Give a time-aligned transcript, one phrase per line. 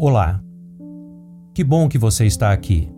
[0.00, 0.40] Olá.
[1.52, 2.88] Que bom que você está aqui.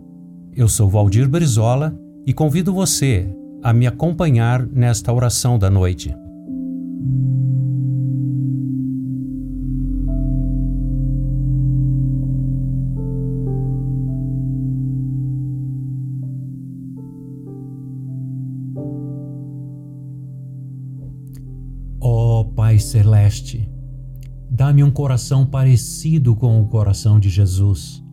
[0.55, 3.27] Eu sou Valdir Brizola e convido você
[3.63, 6.15] a me acompanhar nesta oração da noite.
[21.99, 23.67] Ó Pai Celeste,
[24.53, 28.03] Dá-me um coração parecido com o coração de Jesus.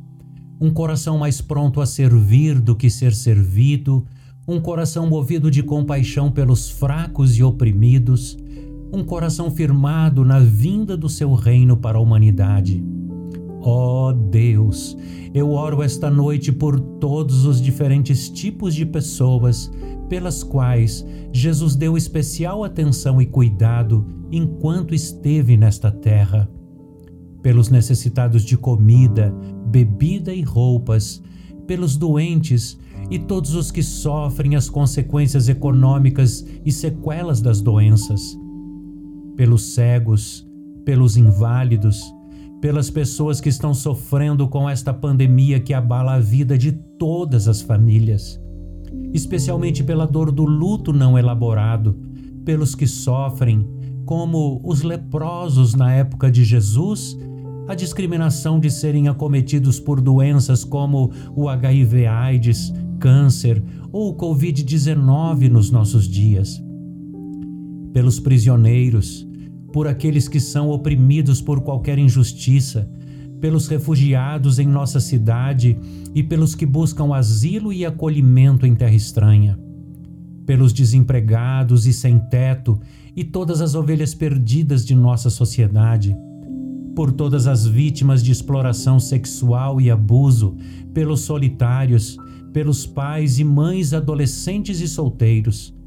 [0.61, 4.06] Um coração mais pronto a servir do que ser servido,
[4.47, 8.38] um coração movido de compaixão pelos fracos e oprimidos,
[8.92, 12.84] um coração firmado na vinda do seu reino para a humanidade.
[13.70, 14.96] Ó oh Deus,
[15.34, 19.70] eu oro esta noite por todos os diferentes tipos de pessoas
[20.08, 26.50] pelas quais Jesus deu especial atenção e cuidado enquanto esteve nesta terra.
[27.42, 29.34] Pelos necessitados de comida,
[29.66, 31.22] bebida e roupas,
[31.66, 32.78] pelos doentes
[33.11, 38.34] e todos os que sofrem as consequências econômicas e sequelas das doenças,
[39.36, 40.48] pelos cegos,
[40.86, 42.14] pelos inválidos,
[42.61, 47.61] pelas pessoas que estão sofrendo com esta pandemia que abala a vida de todas as
[47.61, 48.41] famílias,
[49.12, 51.97] especialmente pela dor do luto não elaborado,
[52.45, 53.67] pelos que sofrem,
[54.05, 57.17] como os leprosos na época de Jesus,
[57.69, 65.70] a discriminação de serem acometidos por doenças como o HIV/AIDS, câncer ou o Covid-19 nos
[65.70, 66.61] nossos dias.
[67.92, 69.27] Pelos prisioneiros,
[69.72, 72.88] por aqueles que são oprimidos por qualquer injustiça,
[73.41, 75.78] pelos refugiados em nossa cidade
[76.14, 79.58] e pelos que buscam asilo e acolhimento em terra estranha,
[80.44, 82.80] pelos desempregados e sem teto
[83.14, 86.16] e todas as ovelhas perdidas de nossa sociedade,
[86.96, 90.56] por todas as vítimas de exploração sexual e abuso,
[90.92, 92.17] pelos solitários,
[92.52, 95.77] pelos pais e mães adolescentes e solteiros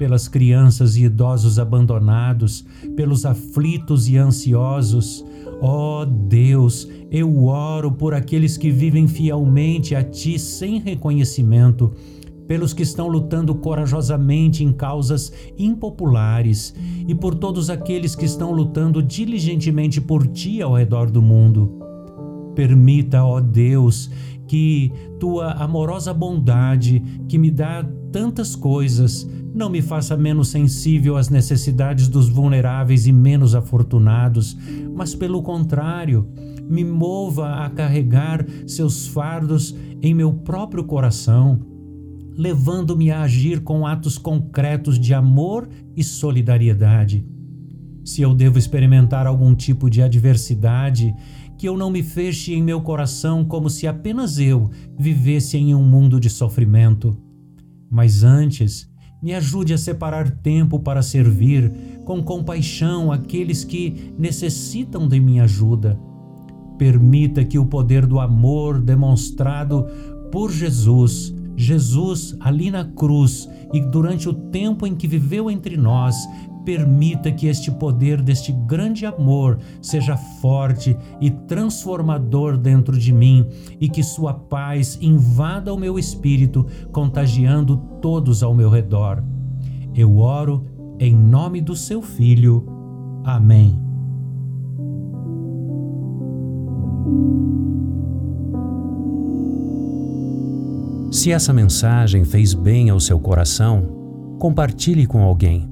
[0.00, 2.64] pelas crianças e idosos abandonados,
[2.96, 5.22] pelos aflitos e ansiosos.
[5.60, 11.92] Ó oh Deus, eu oro por aqueles que vivem fielmente a Ti sem reconhecimento,
[12.48, 16.74] pelos que estão lutando corajosamente em causas impopulares
[17.06, 21.78] e por todos aqueles que estão lutando diligentemente por Ti ao redor do mundo.
[22.54, 24.10] Permita, ó Deus,
[24.50, 31.28] que Tua amorosa bondade, que me dá tantas coisas, não me faça menos sensível às
[31.28, 34.58] necessidades dos vulneráveis e menos afortunados,
[34.92, 36.26] mas pelo contrário,
[36.68, 39.72] me mova a carregar seus fardos
[40.02, 41.60] em meu próprio coração,
[42.36, 47.24] levando-me a agir com atos concretos de amor e solidariedade.
[48.04, 51.14] Se eu devo experimentar algum tipo de adversidade,
[51.58, 55.82] que eu não me feche em meu coração como se apenas eu vivesse em um
[55.82, 57.16] mundo de sofrimento.
[57.90, 58.90] Mas antes,
[59.22, 61.70] me ajude a separar tempo para servir
[62.04, 66.00] com compaixão aqueles que necessitam de minha ajuda.
[66.78, 69.86] Permita que o poder do amor demonstrado
[70.32, 76.16] por Jesus, Jesus ali na cruz e durante o tempo em que viveu entre nós,
[76.64, 83.46] permita que este poder deste grande amor seja forte e transformador dentro de mim
[83.80, 89.22] e que sua paz invada o meu espírito, contagiando todos ao meu redor.
[89.94, 90.66] Eu oro
[90.98, 92.66] em nome do seu Filho.
[93.24, 93.90] Amém.
[101.10, 105.68] Se essa mensagem fez bem ao seu coração, compartilhe com alguém.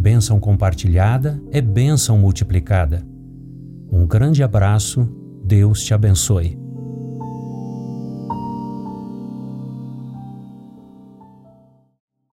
[0.00, 3.04] Bênção compartilhada é bênção multiplicada.
[3.90, 5.08] Um grande abraço,
[5.44, 6.56] Deus te abençoe.